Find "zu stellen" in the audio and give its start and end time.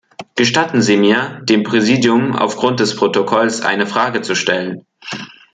4.23-4.87